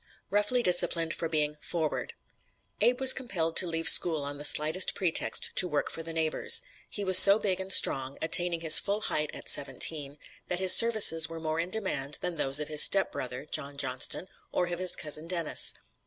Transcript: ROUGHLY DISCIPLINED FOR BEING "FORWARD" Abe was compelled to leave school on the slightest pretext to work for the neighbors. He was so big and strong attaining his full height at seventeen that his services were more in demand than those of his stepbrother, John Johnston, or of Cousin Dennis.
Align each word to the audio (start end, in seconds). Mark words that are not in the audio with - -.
ROUGHLY 0.31 0.63
DISCIPLINED 0.63 1.13
FOR 1.13 1.29
BEING 1.29 1.57
"FORWARD" 1.61 2.15
Abe 2.81 2.99
was 2.99 3.13
compelled 3.13 3.55
to 3.57 3.67
leave 3.67 3.87
school 3.87 4.23
on 4.23 4.39
the 4.39 4.45
slightest 4.45 4.95
pretext 4.95 5.51
to 5.57 5.67
work 5.67 5.91
for 5.91 6.01
the 6.01 6.11
neighbors. 6.11 6.63
He 6.89 7.03
was 7.03 7.19
so 7.19 7.37
big 7.37 7.59
and 7.59 7.71
strong 7.71 8.17
attaining 8.19 8.61
his 8.61 8.79
full 8.79 9.01
height 9.01 9.29
at 9.35 9.47
seventeen 9.47 10.17
that 10.47 10.57
his 10.57 10.73
services 10.75 11.29
were 11.29 11.39
more 11.39 11.59
in 11.59 11.69
demand 11.69 12.17
than 12.21 12.37
those 12.37 12.59
of 12.59 12.67
his 12.67 12.81
stepbrother, 12.81 13.45
John 13.45 13.77
Johnston, 13.77 14.27
or 14.51 14.65
of 14.65 14.97
Cousin 14.97 15.27
Dennis. 15.27 15.75